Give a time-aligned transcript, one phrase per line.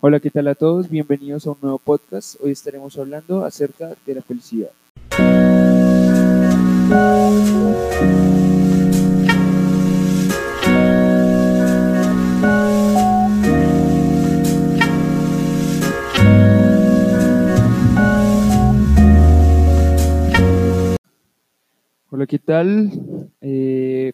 [0.00, 0.88] Hola, ¿qué tal a todos?
[0.88, 2.40] Bienvenidos a un nuevo podcast.
[2.40, 4.70] Hoy estaremos hablando acerca de la felicidad.
[22.10, 22.92] Hola, ¿qué tal?
[23.40, 24.12] Eh,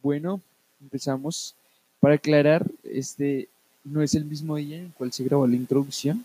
[0.00, 0.40] bueno,
[0.80, 1.56] empezamos.
[1.98, 3.48] Para aclarar, este
[3.84, 6.24] no es el mismo día en el cual se grabó la introducción.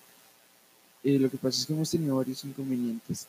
[1.04, 3.28] Eh, lo que pasa es que hemos tenido varios inconvenientes.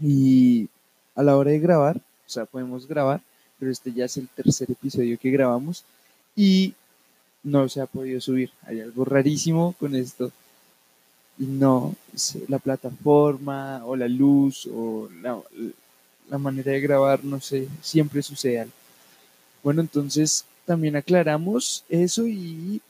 [0.00, 0.68] Y
[1.14, 3.20] a la hora de grabar, o sea, podemos grabar,
[3.58, 5.84] pero este ya es el tercer episodio que grabamos
[6.34, 6.74] y
[7.42, 8.50] no se ha podido subir.
[8.66, 10.30] Hay algo rarísimo con esto.
[11.38, 11.94] No,
[12.48, 15.38] la plataforma o la luz o la,
[16.28, 18.72] la manera de grabar, no sé, siempre sucede algo.
[19.62, 22.80] Bueno, entonces también aclaramos eso y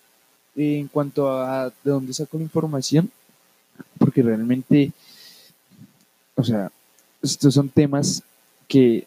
[0.56, 3.10] en cuanto a de dónde saco la información,
[3.98, 4.92] porque realmente,
[6.34, 6.70] o sea,
[7.22, 8.22] estos son temas
[8.66, 9.06] que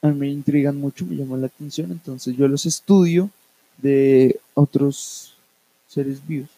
[0.00, 3.30] a mí me intrigan mucho, me llaman la atención, entonces yo los estudio
[3.78, 5.34] de otros
[5.88, 6.50] seres vivos,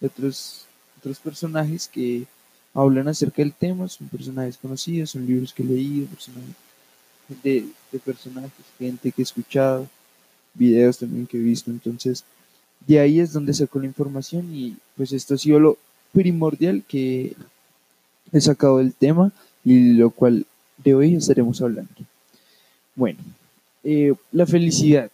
[0.00, 0.66] de otros,
[0.98, 2.24] otros personajes que
[2.72, 6.54] hablan acerca del tema, son personajes conocidos, son libros que he leído, personajes
[7.42, 9.88] de, de personajes, gente que he escuchado,
[10.54, 12.24] videos también que he visto, entonces
[12.86, 15.78] de ahí es donde saco la información y pues esto ha sido lo
[16.12, 17.34] primordial que
[18.32, 19.32] he sacado del tema
[19.64, 20.46] y lo cual
[20.82, 21.90] de hoy estaremos hablando.
[22.94, 23.18] Bueno,
[23.82, 25.10] eh, la felicidad.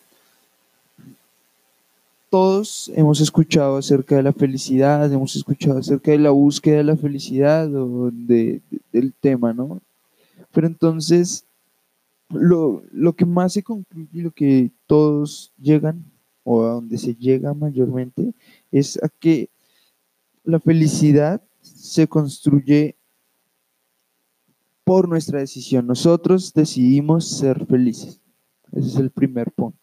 [2.30, 6.96] Todos hemos escuchado acerca de la felicidad, hemos escuchado acerca de la búsqueda de la
[6.96, 8.60] felicidad o de,
[8.92, 9.80] del tema, ¿no?
[10.52, 11.44] Pero entonces,
[12.30, 16.11] lo, lo que más se concluye, lo que todos llegan
[16.44, 18.34] o a donde se llega mayormente
[18.70, 19.50] es a que
[20.44, 22.96] la felicidad se construye
[24.84, 25.86] por nuestra decisión.
[25.86, 28.20] Nosotros decidimos ser felices.
[28.72, 29.78] Ese es el primer punto.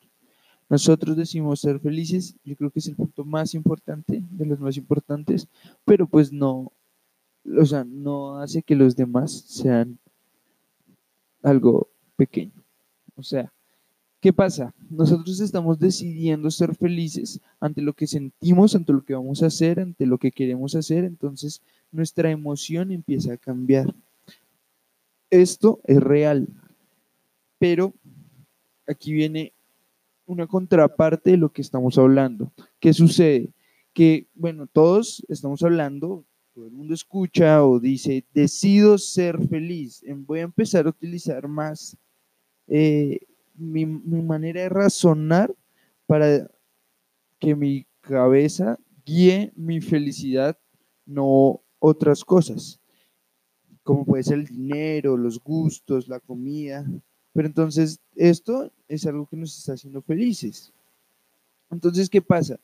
[0.68, 4.78] Nosotros decidimos ser felices, yo creo que es el punto más importante, de los más
[4.78, 5.48] importantes,
[5.84, 6.72] pero pues no,
[7.60, 9.98] o sea, no hace que los demás sean
[11.42, 12.64] algo pequeño.
[13.16, 13.52] O sea,
[14.22, 14.74] ¿Qué pasa?
[14.90, 19.80] Nosotros estamos decidiendo ser felices ante lo que sentimos, ante lo que vamos a hacer,
[19.80, 23.96] ante lo que queremos hacer, entonces nuestra emoción empieza a cambiar.
[25.30, 26.50] Esto es real,
[27.60, 27.94] pero
[28.88, 29.54] aquí viene
[30.26, 32.52] una contraparte de lo que estamos hablando.
[32.82, 33.50] ¿Qué sucede?
[33.94, 40.04] Que, bueno, todos estamos hablando, todo el mundo escucha o dice, decido ser feliz.
[40.26, 41.96] Voy a empezar a utilizar más
[42.68, 43.20] eh,
[43.60, 45.54] mi, manera de razonar
[46.06, 46.50] para
[47.40, 50.58] que mi cabeza guíe mi felicidad,
[51.06, 52.80] no otras cosas,
[53.84, 56.86] como puede ser el dinero, los gustos, la comida.
[57.34, 60.74] Pero entonces esto es algo que nos está haciendo felices.
[61.72, 62.60] Entonces, ¿qué pasa?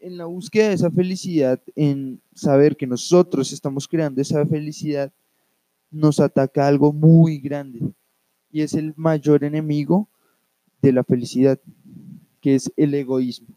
[0.00, 5.12] En la búsqueda de esa felicidad, en saber que nosotros estamos creando esa felicidad,
[5.90, 7.80] nos ataca algo muy grande
[8.50, 10.08] y es el mayor enemigo
[10.82, 11.58] de la felicidad,
[12.40, 13.48] que es el egoísmo.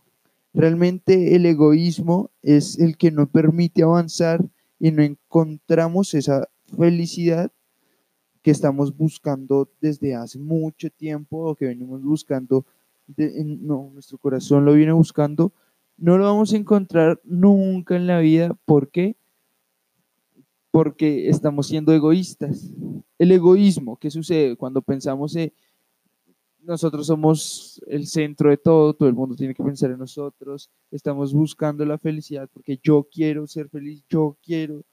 [0.53, 4.43] Realmente el egoísmo es el que no permite avanzar
[4.79, 7.51] y no encontramos esa felicidad
[8.41, 12.65] que estamos buscando desde hace mucho tiempo o que venimos buscando,
[13.15, 15.53] no, nuestro corazón lo viene buscando,
[15.97, 18.57] no lo vamos a encontrar nunca en la vida.
[18.65, 19.15] ¿Por qué?
[20.71, 22.71] Porque estamos siendo egoístas.
[23.19, 25.53] El egoísmo, ¿qué sucede cuando pensamos en
[26.61, 31.33] nosotros somos el centro de todo, todo el mundo tiene que pensar en nosotros, estamos
[31.33, 34.83] buscando la felicidad porque yo quiero ser feliz, yo quiero,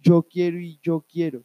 [0.00, 1.42] yo quiero y yo quiero.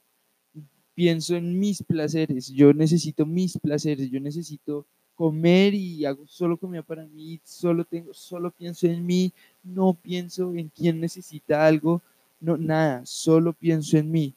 [0.93, 4.85] Pienso en mis placeres, yo necesito mis placeres, yo necesito
[5.15, 9.33] comer y hago solo comida para mí, solo tengo, solo pienso en mí,
[9.63, 12.01] no pienso en quién necesita algo,
[12.39, 14.35] no nada, solo pienso en mí.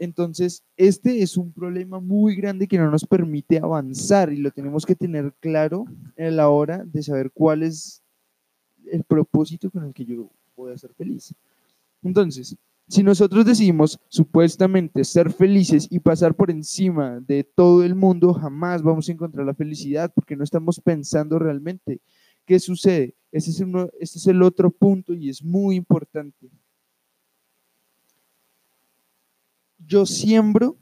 [0.00, 4.86] Entonces, este es un problema muy grande que no nos permite avanzar y lo tenemos
[4.86, 5.84] que tener claro
[6.16, 8.02] a la hora de saber cuál es
[8.90, 11.34] el propósito con el que yo voy a ser feliz.
[12.02, 12.56] Entonces,
[12.88, 18.82] si nosotros decidimos supuestamente ser felices y pasar por encima de todo el mundo, jamás
[18.82, 22.00] vamos a encontrar la felicidad porque no estamos pensando realmente
[22.46, 23.14] qué sucede.
[23.30, 26.50] Ese es, uno, este es el otro punto y es muy importante.
[29.86, 30.76] Yo siembro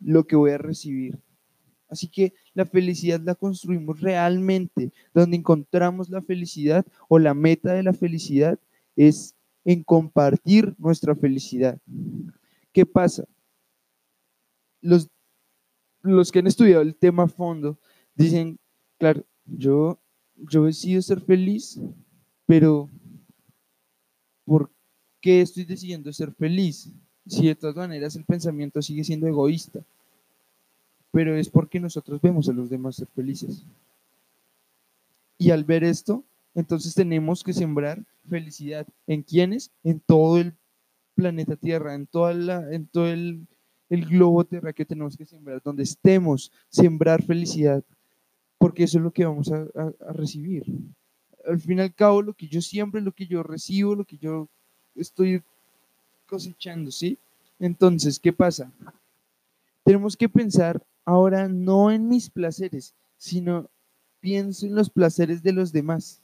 [0.00, 1.18] lo que voy a recibir.
[1.88, 7.82] Así que la felicidad la construimos realmente, donde encontramos la felicidad o la meta de
[7.82, 8.58] la felicidad
[8.96, 11.78] es en compartir nuestra felicidad.
[12.72, 13.24] ¿Qué pasa?
[14.80, 15.08] Los,
[16.02, 17.78] los que han estudiado el tema a fondo
[18.14, 18.58] dicen,
[18.98, 20.00] claro, yo,
[20.36, 21.80] yo decido ser feliz,
[22.46, 22.88] pero
[24.44, 24.70] ¿por
[25.20, 26.92] qué estoy decidiendo ser feliz?
[27.30, 29.78] Si de todas maneras el pensamiento sigue siendo egoísta,
[31.12, 33.64] pero es porque nosotros vemos a los demás ser felices.
[35.38, 36.24] Y al ver esto,
[36.56, 38.84] entonces tenemos que sembrar felicidad.
[39.06, 39.70] ¿En quiénes?
[39.84, 40.56] En todo el
[41.14, 43.46] planeta Tierra, en, toda la, en todo el,
[43.88, 47.84] globo Tierra que tenemos que sembrar, donde estemos, sembrar felicidad,
[48.58, 50.64] porque eso es lo que vamos a, a recibir.
[51.46, 54.18] Al fin y al cabo, lo que yo siempre, lo que yo recibo, lo que
[54.18, 54.48] yo
[54.96, 55.44] estoy
[56.30, 57.18] cosechando, ¿sí?
[57.58, 58.72] Entonces, ¿qué pasa?
[59.84, 63.68] Tenemos que pensar ahora no en mis placeres, sino
[64.20, 66.22] pienso en los placeres de los demás.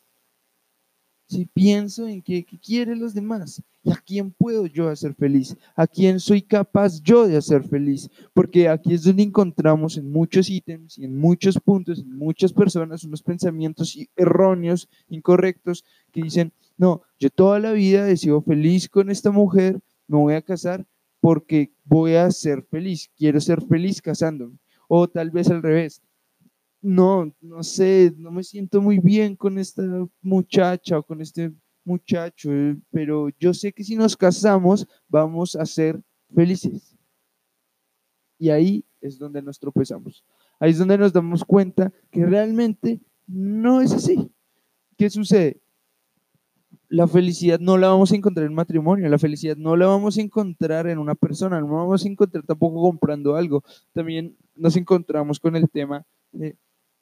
[1.29, 5.89] Si pienso en qué, quieren los demás y a quién puedo yo hacer feliz, a
[5.89, 10.99] quién soy capaz yo de hacer feliz, porque aquí es donde encontramos en muchos ítems
[10.99, 17.29] y en muchos puntos, en muchas personas, unos pensamientos erróneos, incorrectos, que dicen, no, yo
[17.31, 20.87] toda la vida he sido feliz con esta mujer, me voy a casar
[21.21, 24.59] porque voy a ser feliz, quiero ser feliz casándome.
[24.89, 26.01] O tal vez al revés,
[26.81, 29.83] no, no sé, no me siento muy bien con esta
[30.23, 31.53] muchacha o con este
[31.85, 36.01] muchacho, eh, pero yo sé que si nos casamos vamos a ser
[36.35, 36.97] felices.
[38.39, 40.25] Y ahí es donde nos tropezamos.
[40.61, 44.31] Ahí es donde nos damos cuenta que realmente no es así.
[44.97, 45.61] ¿Qué sucede?
[46.89, 50.21] La felicidad no la vamos a encontrar en matrimonio, la felicidad no la vamos a
[50.21, 53.65] encontrar en una persona, no la vamos a encontrar tampoco comprando algo.
[53.93, 56.57] También nos encontramos con el tema de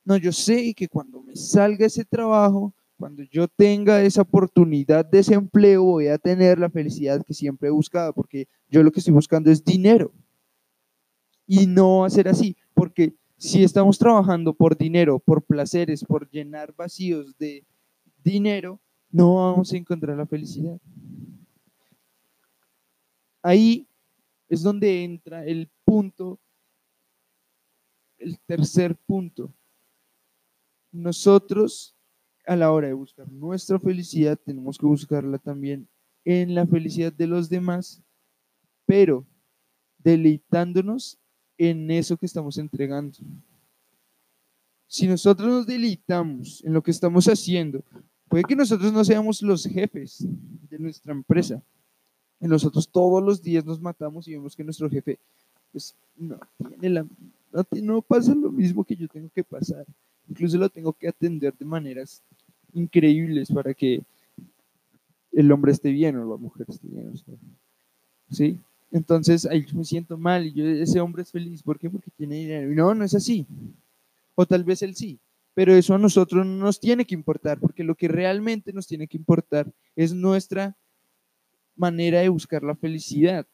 [0.04, 5.20] no, yo sé que cuando me salga ese trabajo, cuando yo tenga esa oportunidad de
[5.20, 9.00] ese empleo, voy a tener la felicidad que siempre he buscado, porque yo lo que
[9.00, 10.12] estoy buscando es dinero.
[11.46, 16.28] Y no va a ser así, porque si estamos trabajando por dinero, por placeres, por
[16.30, 17.64] llenar vacíos de
[18.22, 18.80] dinero,
[19.14, 20.76] no vamos a encontrar la felicidad.
[23.40, 23.87] Ahí
[24.49, 26.40] es donde entra el punto,
[28.19, 29.55] el tercer punto,
[30.90, 31.96] nosotros
[32.44, 35.88] a la hora de buscar nuestra felicidad tenemos que buscarla también
[36.25, 38.02] en la felicidad de los demás,
[38.84, 39.25] pero
[39.99, 41.20] deleitándonos
[41.56, 43.16] en eso que estamos entregando.
[44.88, 47.84] Si nosotros nos deleitamos en lo que estamos haciendo,
[48.29, 50.26] puede que nosotros no seamos los jefes
[50.71, 51.62] de nuestra empresa.
[52.41, 55.19] Y nosotros todos los días nos matamos y vemos que nuestro jefe
[55.73, 56.38] pues, no,
[56.81, 57.05] tiene
[57.82, 59.87] no pasa lo mismo que yo tengo que pasar.
[60.29, 62.23] Incluso lo tengo que atender de maneras
[62.73, 64.03] increíbles para que
[65.32, 67.12] el hombre esté bien o la mujer esté bien.
[68.31, 68.59] ¿Sí?
[68.91, 71.62] Entonces ahí me siento mal y yo, ese hombre es feliz.
[71.62, 71.91] ¿Por qué?
[71.91, 72.73] Porque tiene dinero.
[72.73, 73.47] Y no, no es así.
[74.35, 75.19] O tal vez él sí.
[75.54, 79.06] Pero eso a nosotros no nos tiene que importar, porque lo que realmente nos tiene
[79.06, 80.76] que importar es nuestra
[81.76, 83.46] manera de buscar la felicidad.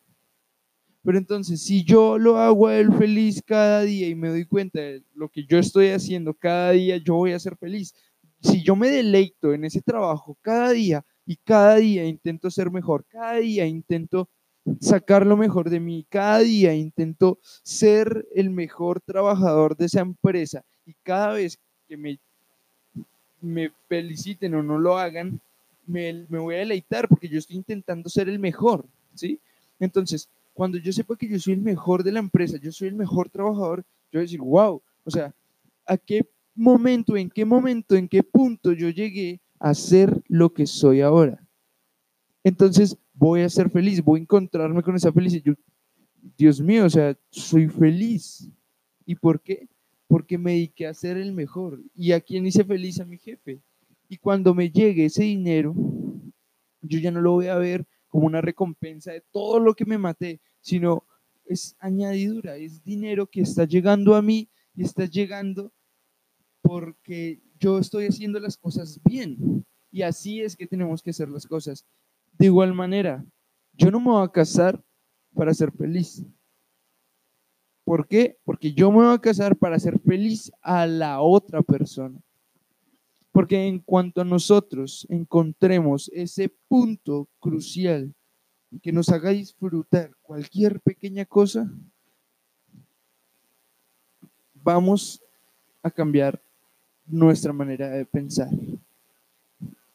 [1.03, 2.69] Pero entonces, si yo lo hago
[2.99, 6.99] feliz cada día y me doy cuenta de lo que yo estoy haciendo cada día,
[6.99, 7.95] yo voy a ser feliz.
[8.43, 13.05] Si yo me deleito en ese trabajo cada día y cada día intento ser mejor,
[13.09, 14.29] cada día intento
[14.81, 20.65] sacar lo mejor de mí, cada día intento ser el mejor trabajador de esa empresa
[20.85, 21.59] y cada vez
[21.91, 22.21] que me,
[23.41, 25.41] me feliciten o no lo hagan,
[25.89, 29.41] me, me voy a deleitar porque yo estoy intentando ser el mejor, ¿sí?
[29.81, 32.95] Entonces, cuando yo sepa que yo soy el mejor de la empresa, yo soy el
[32.95, 33.81] mejor trabajador,
[34.13, 35.35] yo voy a decir, wow, o sea,
[35.85, 40.69] ¿a qué momento, en qué momento, en qué punto yo llegué a ser lo que
[40.69, 41.45] soy ahora?
[42.45, 45.57] Entonces voy a ser feliz, voy a encontrarme con esa felicidad.
[46.39, 48.49] Dios mío, o sea, soy feliz.
[49.07, 49.67] ¿Y por qué?
[50.11, 51.81] Porque me dediqué a ser el mejor.
[51.95, 52.99] ¿Y a quién hice feliz?
[52.99, 53.63] A mi jefe.
[54.09, 55.73] Y cuando me llegue ese dinero,
[56.83, 59.99] yo ya no lo voy a ver como una recompensa de todo lo que me
[59.99, 61.05] maté, sino
[61.45, 65.73] es añadidura, es dinero que está llegando a mí y está llegando
[66.61, 69.65] porque yo estoy haciendo las cosas bien.
[69.93, 71.87] Y así es que tenemos que hacer las cosas.
[72.33, 73.25] De igual manera,
[73.75, 74.83] yo no me voy a casar
[75.35, 76.25] para ser feliz.
[77.91, 78.39] ¿Por qué?
[78.45, 82.21] Porque yo me voy a casar para ser feliz a la otra persona.
[83.33, 88.15] Porque en cuanto a nosotros encontremos ese punto crucial
[88.81, 91.69] que nos haga disfrutar cualquier pequeña cosa,
[94.55, 95.21] vamos
[95.83, 96.41] a cambiar
[97.05, 98.51] nuestra manera de pensar.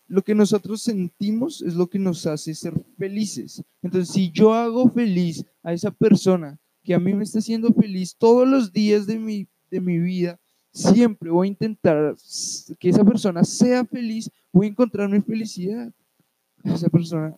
[0.10, 3.64] lo que nosotros sentimos es lo que nos hace ser felices.
[3.82, 8.16] Entonces, si yo hago feliz a esa persona que a mí me está haciendo feliz
[8.16, 10.40] todos los días de mi, de mi vida,
[10.72, 12.16] siempre voy a intentar
[12.80, 15.92] que esa persona sea feliz, voy a encontrar mi felicidad.
[16.64, 17.36] Esa persona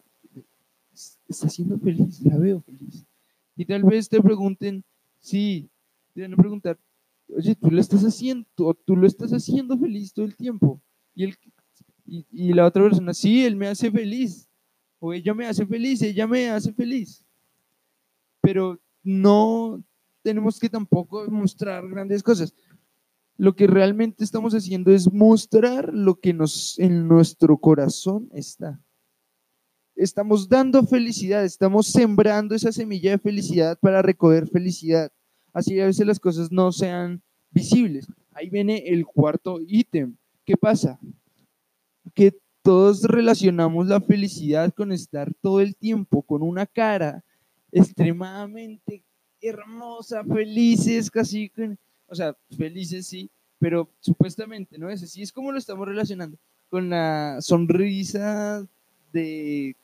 [1.27, 3.05] está siendo feliz, la veo feliz.
[3.55, 4.83] Y tal vez te pregunten,
[5.19, 5.69] sí,
[6.13, 6.77] te van a preguntar,
[7.35, 8.45] oye, tú lo estás haciendo,
[8.85, 10.81] tú lo estás haciendo feliz todo el tiempo.
[11.15, 11.35] Y, el,
[12.05, 14.47] y, la otra persona, sí, él me hace feliz.
[14.99, 17.23] O ella me hace feliz, ella me hace feliz.
[18.41, 19.81] Pero no
[20.21, 22.53] tenemos que tampoco mostrar grandes cosas.
[23.37, 28.81] Lo que realmente estamos haciendo es mostrar lo que nos, en nuestro corazón está.
[29.95, 35.11] Estamos dando felicidad, estamos sembrando esa semilla de felicidad para recoger felicidad.
[35.53, 38.07] Así a veces las cosas no sean visibles.
[38.33, 40.17] Ahí viene el cuarto ítem.
[40.43, 40.99] ¿Qué pasa?
[42.13, 47.23] Que todos relacionamos la felicidad con estar todo el tiempo con una cara
[47.77, 49.01] extremadamente
[49.41, 51.51] hermosa, felices, casi,
[52.07, 53.29] o sea, felices sí,
[53.59, 56.37] pero supuestamente no es así, es como lo estamos relacionando
[56.69, 58.65] con la sonrisa
[59.13, 59.75] de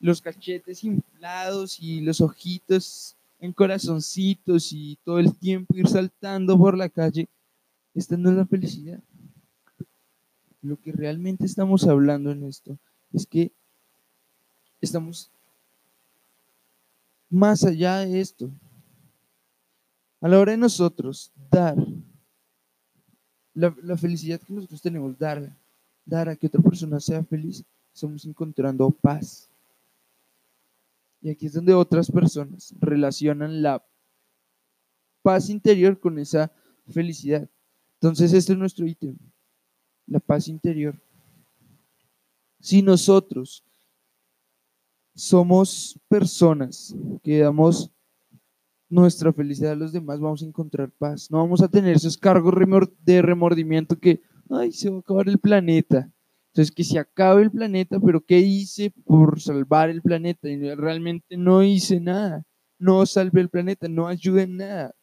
[0.00, 6.76] los cachetes inflados y los ojitos en corazoncitos y todo el tiempo ir saltando por
[6.76, 7.28] la calle,
[7.94, 9.00] esta no es la felicidad.
[10.62, 12.76] Lo que realmente estamos hablando en esto
[13.12, 13.52] es que
[14.80, 15.30] estamos
[17.30, 18.50] más allá de esto.
[20.20, 21.76] A la hora de nosotros dar
[23.54, 25.56] la, felicidad que nosotros tenemos, dar,
[26.04, 29.48] dar a que otra persona sea feliz, estamos encontrando paz.
[31.20, 33.84] Y aquí es donde otras personas relacionan la
[35.22, 36.52] paz interior con esa
[36.88, 37.48] felicidad.
[37.94, 39.16] Entonces, este es nuestro ítem,
[40.06, 40.94] la paz interior.
[42.60, 43.64] Si nosotros
[45.18, 46.94] somos personas
[47.24, 47.90] que damos
[48.88, 51.28] nuestra felicidad a los demás, vamos a encontrar paz.
[51.28, 52.54] No vamos a tener esos cargos
[53.04, 56.08] de remordimiento que, ay, se va a acabar el planeta.
[56.52, 60.48] Entonces, que se acabe el planeta, pero ¿qué hice por salvar el planeta?
[60.48, 62.44] Y realmente no hice nada.
[62.78, 64.94] No salvé el planeta, no ayudé en nada.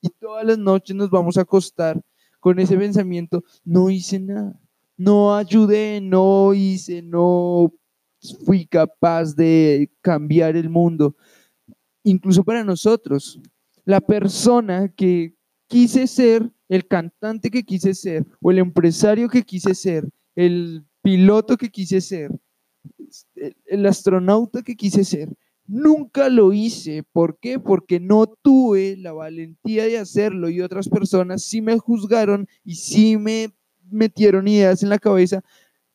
[0.00, 2.00] Y todas las noches nos vamos a acostar
[2.40, 4.58] con ese pensamiento, no hice nada.
[4.96, 7.70] No ayudé, no hice, no
[8.44, 11.16] fui capaz de cambiar el mundo.
[12.04, 13.40] Incluso para nosotros,
[13.84, 15.34] la persona que
[15.66, 21.56] quise ser, el cantante que quise ser o el empresario que quise ser, el piloto
[21.56, 22.30] que quise ser,
[23.66, 25.28] el astronauta que quise ser.
[25.66, 27.04] Nunca lo hice.
[27.12, 27.58] ¿Por qué?
[27.58, 33.16] Porque no tuve la valentía de hacerlo y otras personas sí me juzgaron y sí
[33.16, 33.52] me
[33.90, 35.42] metieron ideas en la cabeza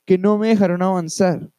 [0.05, 1.51] que no me dejaron avanzar.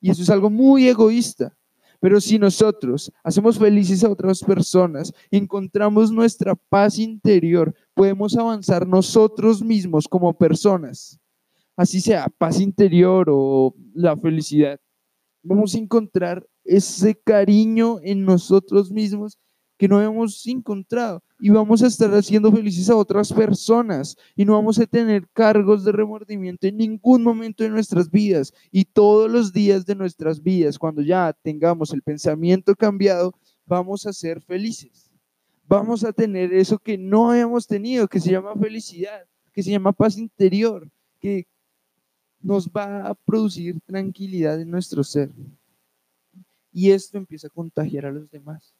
[0.00, 1.56] Y eso es algo muy egoísta.
[2.00, 9.62] Pero si nosotros hacemos felices a otras personas, encontramos nuestra paz interior, podemos avanzar nosotros
[9.62, 11.18] mismos como personas,
[11.76, 14.78] así sea paz interior o la felicidad.
[15.42, 19.38] Vamos a encontrar ese cariño en nosotros mismos
[19.76, 24.54] que no hemos encontrado y vamos a estar haciendo felices a otras personas y no
[24.54, 29.52] vamos a tener cargos de remordimiento en ningún momento de nuestras vidas y todos los
[29.52, 33.34] días de nuestras vidas, cuando ya tengamos el pensamiento cambiado,
[33.66, 35.10] vamos a ser felices.
[35.68, 39.92] Vamos a tener eso que no habíamos tenido, que se llama felicidad, que se llama
[39.92, 40.88] paz interior,
[41.20, 41.46] que
[42.40, 45.30] nos va a producir tranquilidad en nuestro ser.
[46.72, 48.75] Y esto empieza a contagiar a los demás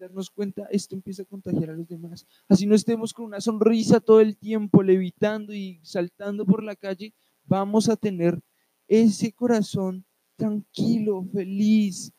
[0.00, 2.26] darnos cuenta, esto empieza a contagiar a los demás.
[2.48, 7.14] Así no estemos con una sonrisa todo el tiempo, levitando y saltando por la calle,
[7.44, 8.40] vamos a tener
[8.88, 10.04] ese corazón
[10.36, 12.12] tranquilo, feliz.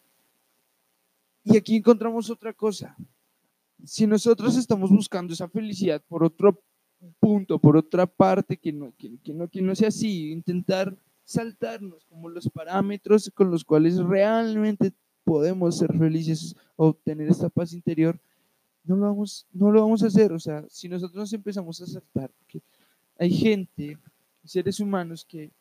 [1.43, 2.95] Y aquí encontramos otra cosa.
[3.83, 6.61] Si nosotros estamos buscando esa felicidad por otro
[7.19, 12.29] punto, por otra parte, que no, que, no, que no sea así, intentar saltarnos como
[12.29, 18.19] los parámetros con los cuales realmente podemos ser felices, obtener esta paz interior,
[18.83, 20.31] no lo vamos, no lo vamos a hacer.
[20.33, 22.61] O sea, si nosotros nos empezamos a aceptar, porque
[23.17, 23.97] hay gente,
[24.43, 25.51] seres humanos que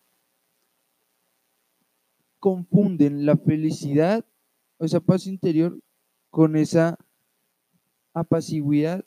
[2.38, 4.24] confunden la felicidad
[4.78, 5.78] o esa paz interior
[6.30, 6.98] con esa
[8.14, 9.04] apaciguidad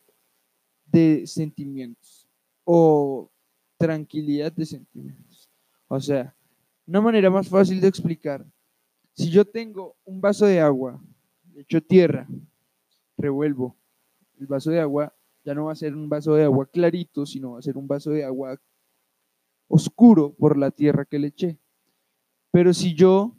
[0.85, 2.27] de sentimientos
[2.63, 3.29] o
[3.77, 5.49] tranquilidad de sentimientos.
[5.87, 6.35] O sea,
[6.85, 8.45] una manera más fácil de explicar
[9.13, 11.01] si yo tengo un vaso de agua,
[11.55, 12.27] echo tierra,
[13.17, 13.75] revuelvo,
[14.39, 15.13] el vaso de agua
[15.45, 17.87] ya no va a ser un vaso de agua clarito, sino va a ser un
[17.87, 18.59] vaso de agua
[19.67, 21.59] oscuro por la tierra que le eché.
[22.51, 23.35] Pero si yo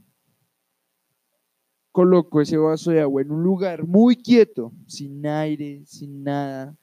[1.92, 6.76] coloco ese vaso de agua en un lugar muy quieto, sin aire, sin nada,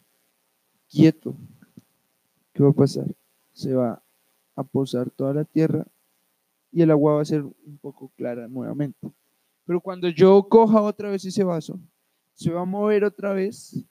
[0.89, 1.36] quieto,
[2.53, 3.05] ¿qué va a pasar?
[3.53, 4.01] Se va
[4.55, 5.86] a posar toda la tierra
[6.71, 9.11] y el agua va a ser un poco clara nuevamente.
[9.65, 11.79] Pero cuando yo coja otra vez ese vaso,
[12.33, 13.85] se va a mover otra vez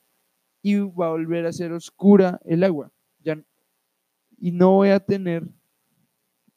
[0.61, 2.91] y va a volver a ser oscura el agua.
[3.19, 3.41] Ya,
[4.37, 5.47] y no voy a tener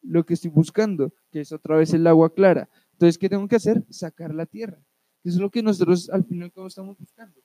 [0.03, 2.69] lo que estoy buscando, que es otra vez el agua clara.
[2.93, 3.85] Entonces, ¿qué tengo que hacer?
[3.91, 4.79] Sacar la tierra.
[5.23, 7.41] Eso es lo que nosotros al final estamos buscando.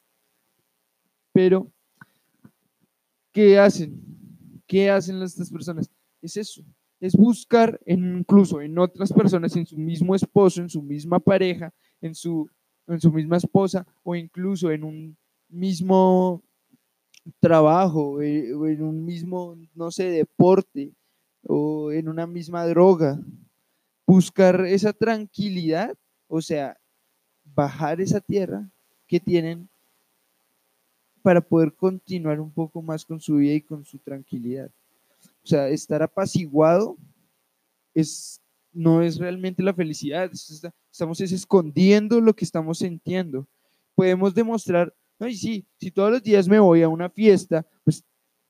[1.33, 1.71] Pero,
[3.31, 4.01] ¿qué hacen?
[4.65, 5.89] ¿Qué hacen estas personas?
[6.21, 6.63] Es eso,
[6.99, 12.13] es buscar incluso en otras personas, en su mismo esposo, en su misma pareja, en
[12.13, 12.49] su,
[12.87, 16.41] en su misma esposa o incluso en un mismo
[17.39, 20.91] trabajo, eh, o en un mismo, no sé, deporte
[21.43, 23.19] o en una misma droga
[24.05, 25.95] buscar esa tranquilidad,
[26.27, 26.77] o sea,
[27.55, 28.67] bajar esa tierra
[29.07, 29.69] que tienen
[31.21, 34.71] para poder continuar un poco más con su vida y con su tranquilidad.
[35.43, 36.97] O sea, estar apaciguado
[37.93, 38.41] es,
[38.71, 40.31] no es realmente la felicidad,
[40.91, 43.47] estamos escondiendo lo que estamos sintiendo.
[43.95, 48.03] Podemos demostrar, no, y sí, si todos los días me voy a una fiesta, pues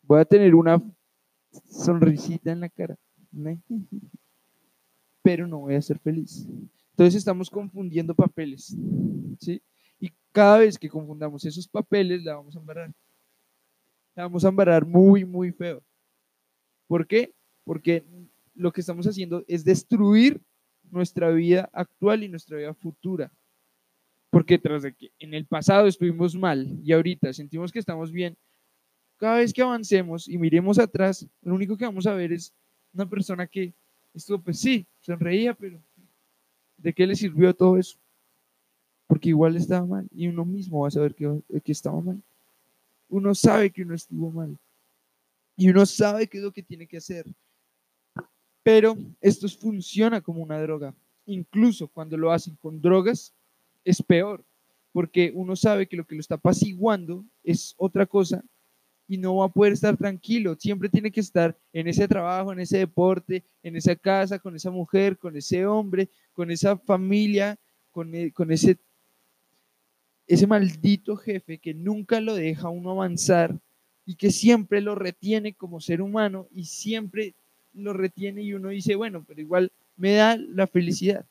[0.03, 0.81] voy a tener una
[1.69, 2.98] sonrisita en la cara
[5.22, 6.48] pero no voy a ser feliz.
[6.91, 8.75] Entonces estamos confundiendo papeles,
[9.39, 9.62] ¿sí?
[10.00, 12.91] Y cada vez que confundamos esos papeles, la vamos a embarrar.
[14.15, 15.84] La vamos a embarrar muy, muy feo.
[16.89, 17.36] ¿Por qué?
[17.65, 18.03] Porque
[18.55, 20.41] lo que estamos haciendo es destruir
[20.89, 23.31] nuestra vida actual y nuestra vida futura.
[24.31, 28.36] Porque tras de que en el pasado estuvimos mal y ahorita sentimos que estamos bien,
[29.17, 32.51] cada vez que avancemos y miremos atrás, lo único que vamos a ver es
[32.91, 33.72] una persona que
[34.15, 35.79] estuvo, pues sí, sonreía, pero
[36.75, 38.00] ¿de qué le sirvió todo eso?
[39.05, 42.20] Porque igual estaba mal y uno mismo va a saber que, que estaba mal.
[43.09, 44.57] Uno sabe que uno estuvo mal
[45.59, 47.25] y uno sabe qué es lo que tiene que hacer.
[48.63, 50.95] Pero esto funciona como una droga.
[51.25, 53.35] Incluso cuando lo hacen con drogas,
[53.83, 54.45] es peor,
[54.93, 58.41] porque uno sabe que lo que lo está apaciguando es otra cosa
[59.05, 60.55] y no va a poder estar tranquilo.
[60.57, 64.72] Siempre tiene que estar en ese trabajo, en ese deporte, en esa casa, con esa
[64.72, 67.59] mujer, con ese hombre, con esa familia,
[67.91, 68.77] con, e, con ese,
[70.25, 73.59] ese maldito jefe que nunca lo deja uno avanzar
[74.09, 77.35] y que siempre lo retiene como ser humano y siempre
[77.74, 81.27] lo retiene y uno dice, bueno, pero igual me da la felicidad.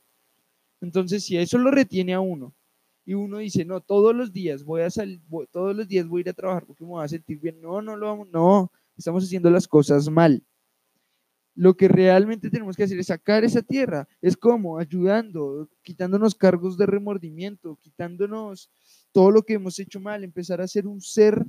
[0.80, 2.54] Entonces, si eso lo retiene a uno
[3.04, 6.22] y uno dice, no, todos los días voy a salir, todos los días voy a
[6.22, 7.60] ir a trabajar porque me voy a sentir bien.
[7.60, 10.40] No, no lo vamos, no, estamos haciendo las cosas mal.
[11.56, 14.06] Lo que realmente tenemos que hacer es sacar esa tierra.
[14.22, 18.70] Es como ayudando, quitándonos cargos de remordimiento, quitándonos
[19.10, 21.44] todo lo que hemos hecho mal, empezar a ser un ser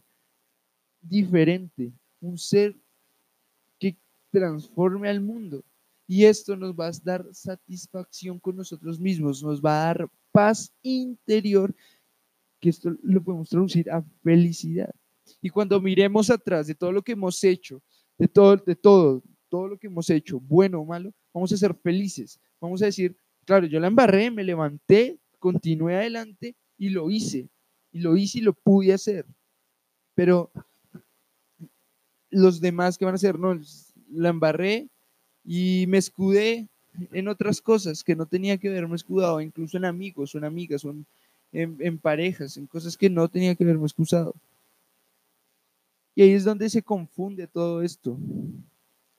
[1.01, 2.75] diferente, un ser
[3.79, 3.97] que
[4.31, 5.63] transforme al mundo.
[6.07, 10.73] Y esto nos va a dar satisfacción con nosotros mismos, nos va a dar paz
[10.81, 11.73] interior,
[12.59, 14.93] que esto lo podemos traducir a felicidad.
[15.41, 17.81] Y cuando miremos atrás de todo lo que hemos hecho,
[18.17, 21.75] de todo, de todo, todo lo que hemos hecho, bueno o malo, vamos a ser
[21.75, 22.39] felices.
[22.59, 27.49] Vamos a decir, claro, yo la embarré, me levanté, continué adelante y lo hice.
[27.91, 29.25] Y lo hice y lo pude hacer.
[30.13, 30.51] Pero
[32.29, 33.59] los demás que van a hacer, no,
[34.11, 34.87] la embarré
[35.43, 36.67] y me escudé
[37.11, 41.05] en otras cosas que no tenía que verme escudado, incluso en amigos, en amigas, en,
[41.51, 44.35] en, parejas, en cosas que no tenía que verme excusado.
[46.15, 48.17] Y ahí es donde se confunde todo esto.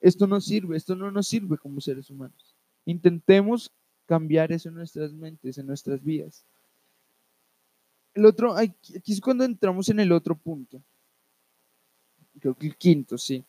[0.01, 2.55] Esto no sirve, esto no nos sirve como seres humanos.
[2.85, 3.71] Intentemos
[4.07, 6.45] cambiar eso en nuestras mentes, en nuestras vidas.
[8.15, 10.83] El otro, aquí es cuando entramos en el otro punto.
[12.41, 13.45] Creo que el quinto, sí.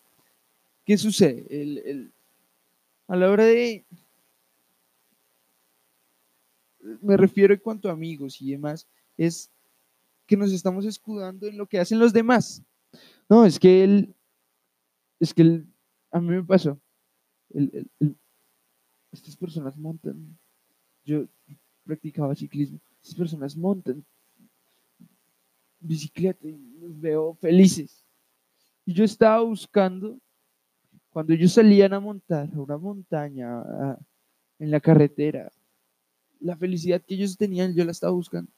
[0.86, 1.46] ¿Qué sucede?
[1.50, 2.12] el,
[3.08, 3.86] a la hora de
[7.02, 9.52] me refiero en cuanto a amigos y demás, es
[10.26, 12.64] que nos estamos escudando en lo que hacen los demás.
[13.30, 14.16] No, es que él,
[15.20, 15.68] es que él,
[16.12, 16.80] a mí me pasó,
[19.12, 20.38] estas personas montan,
[21.06, 21.26] yo
[21.84, 24.06] practicaba ciclismo, estas personas montan
[25.80, 28.01] bicicleta y los veo felices.
[28.86, 30.20] Y yo estaba buscando,
[31.12, 33.98] cuando ellos salían a montar a una montaña
[34.60, 35.52] en la carretera,
[36.40, 38.52] la felicidad que ellos tenían, yo la estaba buscando.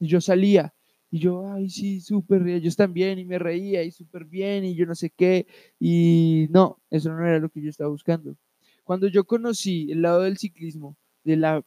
[0.00, 0.74] Y yo salía
[1.10, 4.86] Y yo, ay, sí, súper, ellos también, y me reía, y súper bien, y yo
[4.86, 5.46] no sé qué.
[5.78, 8.36] Y no, eso no era lo que yo estaba buscando.
[8.84, 11.64] Cuando yo conocí el lado del ciclismo, de la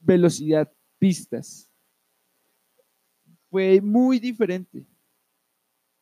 [0.00, 1.68] velocidad, pistas,
[3.50, 4.84] fue muy diferente,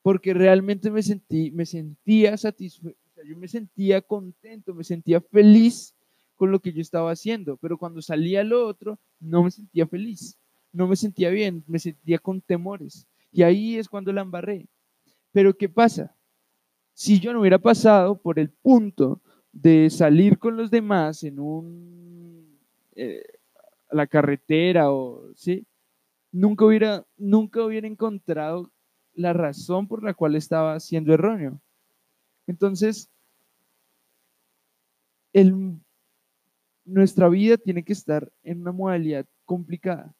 [0.06, 2.96] porque realmente me sentí, me sentía satisfecho,
[3.28, 5.96] yo me sentía contento, me sentía feliz
[6.36, 10.38] con lo que yo estaba haciendo, pero cuando salía lo otro, no me sentía feliz,
[10.72, 13.08] no me sentía bien, me sentía con temores.
[13.32, 14.68] Y ahí es cuando la embarré.
[15.32, 16.14] Pero ¿qué pasa?
[16.94, 22.60] Si yo no hubiera pasado por el punto de salir con los demás en un
[22.94, 23.24] eh,
[23.90, 25.66] la carretera o sí,
[26.30, 28.70] nunca hubiera nunca hubiera encontrado
[29.16, 31.60] la razón por la cual estaba siendo erróneo.
[32.46, 33.10] Entonces,
[36.84, 40.14] nuestra vida tiene que estar en una modalidad complicada.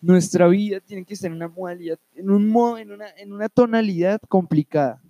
[0.00, 3.48] Nuestra vida tiene que estar en una modalidad, en, un modo, en, una, en una
[3.48, 5.02] tonalidad complicada.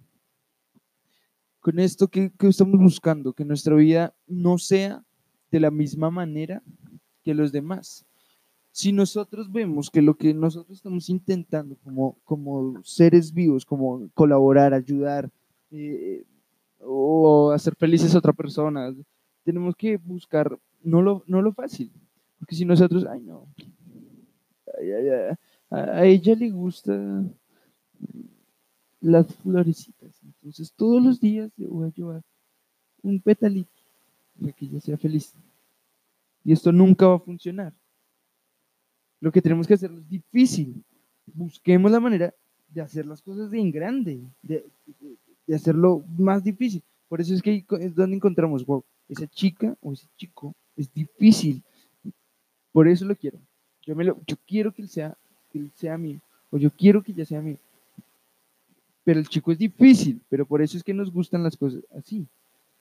[1.60, 5.04] Con esto que, que estamos buscando, que nuestra vida no sea
[5.50, 6.62] de la misma manera
[7.22, 8.07] que los demás.
[8.78, 14.72] Si nosotros vemos que lo que nosotros estamos intentando como, como seres vivos, como colaborar,
[14.72, 15.28] ayudar
[15.72, 16.22] eh,
[16.78, 18.94] o hacer felices a otra persona,
[19.42, 21.90] tenemos que buscar no lo, no lo fácil.
[22.38, 23.48] Porque si nosotros, ay no,
[25.70, 27.24] a, ella le gusta
[29.00, 30.22] las florecitas.
[30.22, 32.22] Entonces todos los días le voy a llevar
[33.02, 33.82] un petalito
[34.40, 35.34] para que ella sea feliz.
[36.44, 37.74] Y esto nunca va a funcionar.
[39.20, 40.82] Lo que tenemos que hacer es difícil.
[41.26, 42.34] Busquemos la manera
[42.68, 44.64] de hacer las cosas en grande, de,
[45.46, 46.82] de hacerlo más difícil.
[47.08, 51.62] Por eso es que es donde encontramos, wow, esa chica o ese chico es difícil.
[52.72, 53.38] Por eso lo quiero.
[53.82, 55.16] Yo, me lo, yo quiero que él, sea,
[55.50, 57.56] que él sea mío, o yo quiero que ella sea mío.
[59.04, 62.26] Pero el chico es difícil, pero por eso es que nos gustan las cosas así,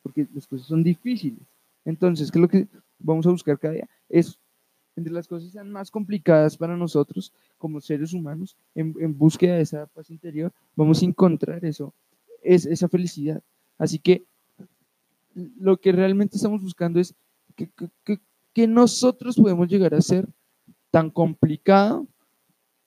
[0.04, 1.40] porque las cosas son difíciles.
[1.86, 2.68] Entonces, ¿qué es lo que
[3.00, 3.90] vamos a buscar cada día?
[4.10, 4.38] Es
[4.98, 9.62] entre las cosas sean más complicadas para nosotros como seres humanos, en, en búsqueda de
[9.62, 11.94] esa paz interior, vamos a encontrar eso,
[12.44, 13.42] es, esa felicidad.
[13.78, 14.26] Así que
[15.60, 17.14] lo que realmente estamos buscando es
[17.56, 20.28] que, nosotros podemos llegar a ser
[20.90, 22.08] tan complicado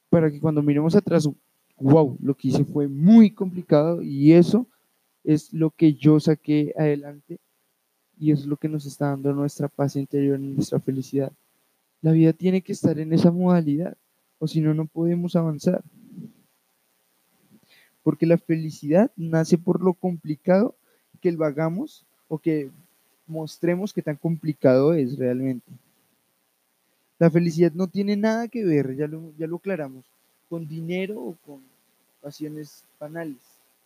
[0.08, 1.28] para que cuando miremos atrás,
[1.76, 4.66] wow, lo que hice fue muy complicado y eso
[5.22, 7.38] es lo que yo saqué adelante
[8.18, 11.32] y es lo que nos está dando nuestra paz interior, nuestra felicidad.
[12.02, 13.96] La vida tiene que estar en esa modalidad
[14.38, 15.82] o si no, no podemos avanzar.
[18.02, 20.74] Porque la felicidad nace por lo complicado
[21.20, 22.70] que lo hagamos o que
[23.26, 25.70] mostremos qué tan complicado es realmente.
[27.18, 30.04] La felicidad no tiene nada que ver, ya lo, ya lo aclaramos,
[30.48, 31.60] con dinero o con
[32.22, 33.42] pasiones banales,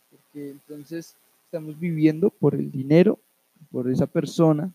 [0.09, 3.19] porque entonces estamos viviendo por el dinero,
[3.71, 4.71] por esa persona,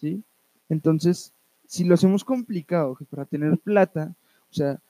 [0.00, 0.22] ¿sí?
[0.70, 1.32] Entonces,
[1.66, 4.14] si lo hacemos complicado, para tener plata,
[4.50, 4.80] o sea,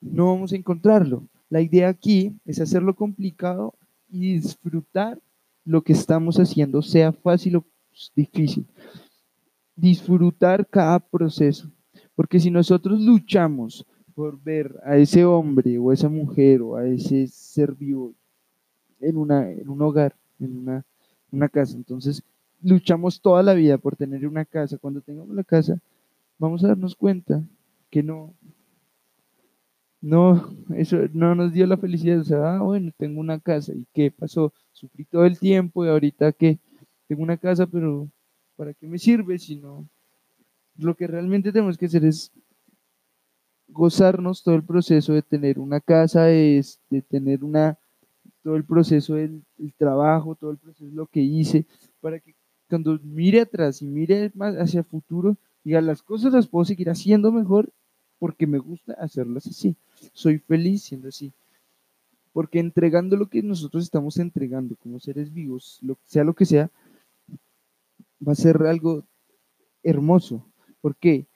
[0.00, 1.24] no vamos a encontrarlo.
[1.50, 3.74] La idea aquí es hacerlo complicado
[4.10, 5.18] y disfrutar
[5.64, 7.64] lo que estamos haciendo, sea fácil o
[8.14, 8.66] difícil.
[9.76, 11.70] Disfrutar cada proceso.
[12.14, 16.86] Porque si nosotros luchamos por ver a ese hombre o a esa mujer o a
[16.86, 18.12] ese ser vivo
[19.00, 20.84] en, una, en un hogar, en una,
[21.30, 22.22] una casa, entonces
[22.62, 24.78] luchamos toda la vida por tener una casa.
[24.78, 25.78] Cuando tengamos la casa,
[26.38, 27.42] vamos a darnos cuenta
[27.90, 28.34] que no,
[30.00, 32.20] no, eso no nos dio la felicidad.
[32.20, 33.72] O sea, ah, bueno, tengo una casa.
[33.74, 34.52] ¿Y qué pasó?
[34.72, 36.58] Sufrí todo el tiempo y ahorita que
[37.06, 38.08] tengo una casa, pero
[38.56, 39.88] ¿para qué me sirve si no?
[40.76, 42.30] Lo que realmente tenemos que hacer es
[43.68, 47.78] gozarnos todo el proceso de tener una casa, es de tener una,
[48.42, 49.42] todo el proceso del,
[49.76, 51.66] trabajo, todo el proceso lo que hice,
[52.00, 52.34] para que
[52.68, 55.36] cuando mire atrás y mire más hacia el futuro,
[55.68, 57.70] diga, las cosas las puedo seguir haciendo mejor
[58.18, 59.76] porque me gusta hacerlas así.
[60.12, 61.32] Soy feliz siendo así.
[62.32, 66.70] Porque entregando lo que nosotros estamos entregando como seres vivos, lo, sea lo que sea,
[68.26, 69.04] va a ser algo
[69.82, 70.44] hermoso.
[70.80, 71.26] ¿Por qué?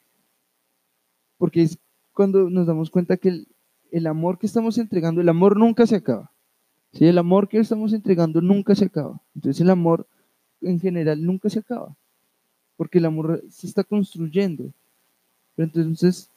[1.38, 1.79] Porque es
[2.12, 3.45] cuando nos damos cuenta que
[3.90, 6.33] el, amor que estamos entregando, el amor nunca se acaba.
[6.92, 7.07] ¿sí?
[7.07, 9.21] El amor que estamos entregando nunca se acaba.
[9.35, 10.07] Entonces el amor
[10.61, 11.97] en general nunca se acaba.
[12.77, 14.73] Porque el amor se está construyendo.
[15.55, 16.31] Pero entonces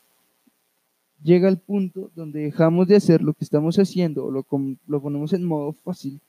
[1.24, 4.46] llega el punto donde dejamos de hacer lo que estamos haciendo o lo,
[4.88, 6.20] lo ponemos en modo fácil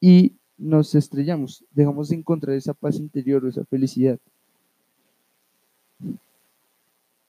[0.00, 4.18] y nos estrellamos, dejamos de encontrar esa paz interior o esa felicidad.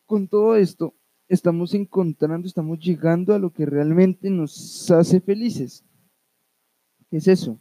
[0.06, 0.94] Con todo esto,
[1.30, 5.84] estamos encontrando, estamos llegando a lo que realmente nos hace felices.
[7.10, 7.58] ¿Qué es eso?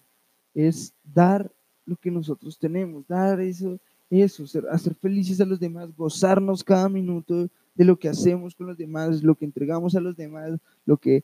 [0.54, 1.50] Es dar
[1.86, 3.78] lo que nosotros tenemos, dar eso,
[4.10, 8.76] eso, hacer felices a los demás, gozarnos cada minuto de lo que hacemos con los
[8.76, 11.22] demás, lo que entregamos a los demás, lo que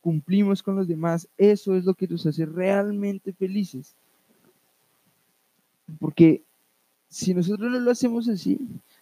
[0.00, 3.94] cumplimos con los demás, eso es lo que nos hace realmente felices.
[5.98, 6.42] Porque
[7.08, 8.58] si nosotros no lo hacemos así,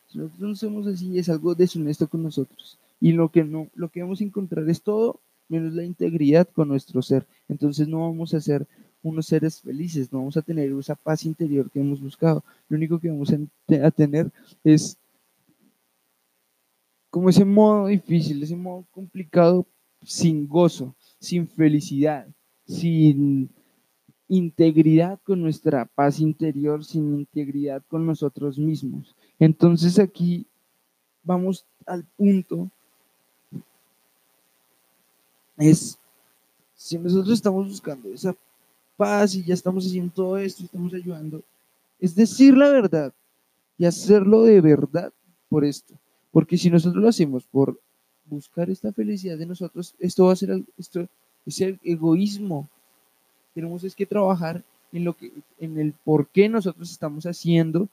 [0.06, 2.78] si nosotros no somos así, es algo deshonesto con nosotros.
[3.00, 6.68] Y lo que no, lo que vamos a encontrar es todo menos la integridad con
[6.68, 7.26] nuestro ser.
[7.48, 8.66] Entonces no vamos a ser
[9.02, 12.44] unos seres felices, no vamos a tener esa paz interior que hemos buscado.
[12.68, 14.30] Lo único que vamos a tener
[14.64, 14.96] es
[17.10, 19.66] como ese modo difícil, ese modo complicado,
[20.02, 22.26] sin gozo, sin felicidad,
[22.66, 23.50] sin
[24.28, 29.16] integridad con nuestra paz interior, sin integridad con nosotros mismos.
[29.38, 30.46] Entonces aquí
[31.22, 32.70] vamos al punto,
[35.56, 35.98] es,
[36.74, 38.36] si nosotros estamos buscando esa
[38.98, 41.42] paz y ya estamos haciendo todo esto, estamos ayudando,
[42.00, 43.12] es decir la verdad
[43.78, 45.12] y hacerlo de verdad
[45.48, 45.94] por esto.
[46.32, 47.80] Porque si nosotros lo hacemos por
[48.26, 51.08] buscar esta felicidad de nosotros, esto va a ser esto
[51.46, 52.68] es el egoísmo.
[53.54, 57.88] Tenemos es que trabajar en lo que en el por qué nosotros estamos haciendo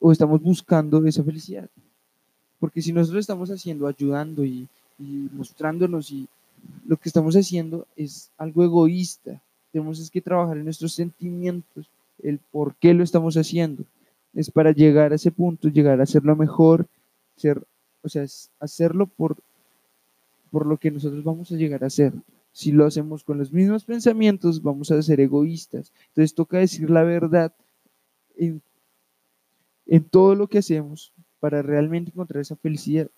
[0.00, 1.70] o estamos buscando esa felicidad.
[2.58, 6.28] Porque si nosotros estamos haciendo, ayudando y, y mostrándonos y
[6.86, 9.40] lo que estamos haciendo es algo egoísta.
[9.74, 11.90] Tenemos es que trabajar en nuestros sentimientos,
[12.22, 13.82] el por qué lo estamos haciendo.
[14.32, 16.86] Es para llegar a ese punto, llegar a ser lo mejor
[17.34, 17.60] ser,
[18.00, 18.24] o sea,
[18.60, 19.36] hacerlo por,
[20.52, 22.12] por lo que nosotros vamos a llegar a ser.
[22.52, 25.92] Si lo hacemos con los mismos pensamientos, vamos a ser egoístas.
[26.10, 27.52] Entonces toca decir la verdad
[28.36, 28.62] en,
[29.86, 33.10] en todo lo que hacemos para realmente encontrar esa felicidad.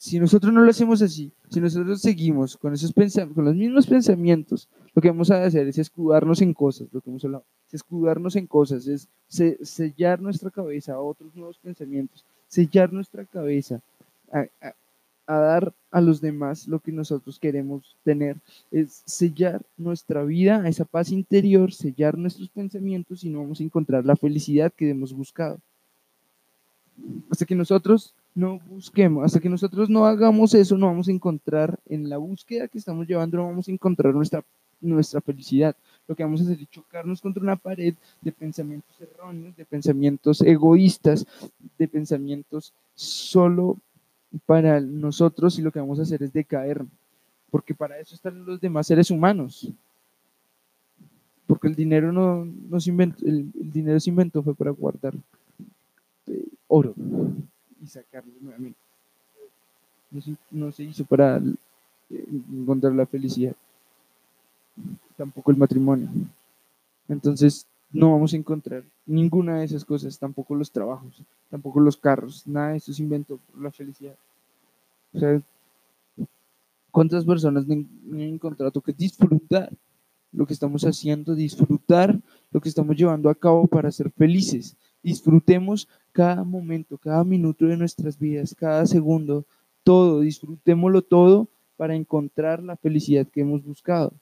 [0.00, 2.94] Si nosotros no lo hacemos así, si nosotros seguimos con esos
[3.34, 7.10] con los mismos pensamientos, lo que vamos a hacer es escudarnos en cosas, lo que
[7.10, 12.92] hemos hablado, es escudarnos en cosas, es sellar nuestra cabeza a otros nuevos pensamientos, sellar
[12.92, 13.80] nuestra cabeza
[14.32, 14.46] a,
[15.26, 18.36] dar a los demás lo que nosotros queremos tener,
[18.70, 23.64] es sellar nuestra vida a esa paz interior, sellar nuestros pensamientos y no vamos a
[23.64, 25.58] encontrar la felicidad que hemos buscado.
[27.30, 31.76] Hasta que nosotros no busquemos, hasta que nosotros no hagamos eso, no vamos a encontrar
[31.86, 34.44] en la búsqueda que estamos llevando, no vamos a encontrar nuestra,
[34.80, 35.74] nuestra felicidad.
[36.06, 40.40] Lo que vamos a hacer es chocarnos contra una pared de pensamientos erróneos, de pensamientos
[40.40, 41.26] egoístas,
[41.78, 43.76] de pensamientos solo
[44.46, 46.84] para nosotros y lo que vamos a hacer es decaer,
[47.50, 49.68] porque para eso están los demás seres humanos.
[51.48, 55.14] Porque el dinero no, se inventó, el, dinero se inventó fue para guardar
[56.28, 56.94] eh, oro
[57.82, 58.78] y sacarlo nuevamente.
[60.50, 63.54] No se, hizo para eh, encontrar la felicidad,
[65.16, 66.08] tampoco el matrimonio.
[67.08, 72.46] Entonces, no vamos a encontrar ninguna de esas cosas, tampoco los trabajos, tampoco los carros,
[72.46, 74.16] nada de eso se inventó por la felicidad.
[75.12, 75.40] O sea,
[76.90, 77.86] ¿cuántas personas han
[78.20, 79.70] encontrado que disfrutar
[80.32, 82.18] lo que estamos haciendo, disfrutar
[82.50, 84.76] lo que estamos llevando a cabo para ser felices?
[85.02, 85.88] Disfrutemos
[86.18, 89.44] cada momento, cada minuto de nuestras vidas, cada segundo,
[89.84, 94.12] todo, disfrutémoslo todo para encontrar la felicidad que hemos buscado.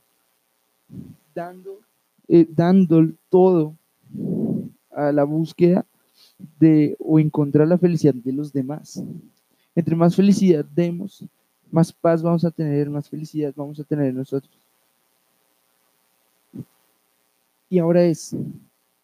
[1.35, 1.81] Dando,
[2.29, 3.75] eh, dando todo
[4.91, 5.87] a la búsqueda
[6.61, 9.03] de o encontrar la felicidad de los demás.
[9.75, 11.25] Entre más felicidad demos,
[11.71, 14.53] más paz vamos a tener, más felicidad vamos a tener nosotros.
[17.71, 18.37] Y ahora es,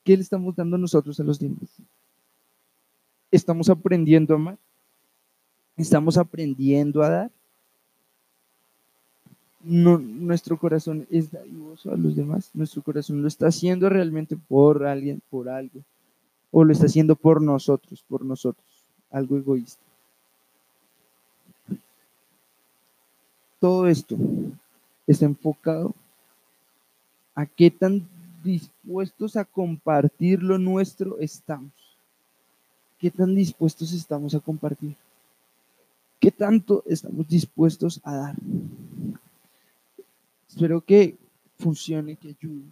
[0.05, 1.83] ¿qué le estamos dando nosotros a los demás?
[3.33, 4.59] ¿Estamos aprendiendo a amar?
[5.79, 7.31] ¿Estamos aprendiendo a dar?
[9.65, 12.51] Nuestro corazón es dadivoso a los demás.
[12.53, 15.81] Nuestro corazón lo está haciendo realmente por alguien, por algo.
[16.51, 18.67] O lo está haciendo por nosotros, por nosotros.
[19.11, 19.83] Algo egoísta.
[23.59, 24.19] Todo esto
[25.07, 25.95] está enfocado
[27.35, 28.07] a qué tan
[28.45, 31.73] dispuestos a compartir lo nuestro estamos.
[33.03, 34.95] ¿Qué tan dispuestos estamos a compartir?
[36.21, 38.37] ¿Qué tanto estamos dispuestos a dar?
[40.49, 41.19] Espero que
[41.59, 42.63] funcione, que ayude.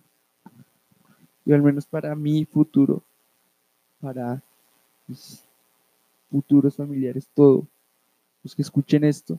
[1.44, 3.02] Y al menos para mi futuro,
[4.00, 4.40] para
[5.08, 5.42] mis
[6.30, 7.64] futuros familiares, todos
[8.44, 9.36] los que escuchen esto,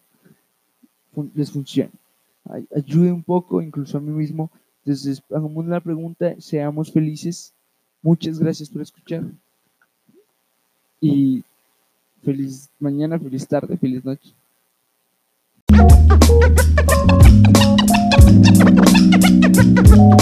[1.33, 1.93] les funcione.
[2.75, 4.51] Ayude un poco, incluso a mí mismo.
[4.83, 7.53] Entonces, hagamos la pregunta, seamos felices.
[8.01, 9.23] Muchas gracias por escuchar
[11.01, 11.43] y
[12.23, 14.29] Feliz mañana, feliz tarde, feliz noche.